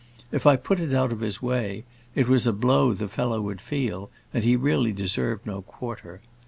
If 0.31 0.47
I 0.47 0.55
put 0.55 0.79
it 0.79 0.95
out 0.95 1.11
of 1.11 1.19
his 1.19 1.43
way, 1.43 1.83
it 2.15 2.27
was 2.27 2.47
a 2.47 2.53
blow 2.53 2.91
the 2.91 3.07
fellow 3.07 3.39
would 3.39 3.61
feel, 3.61 4.09
and 4.33 4.43
he 4.43 4.55
really 4.55 4.93
deserved 4.93 5.45
no 5.45 5.61
quarter. 5.61 6.21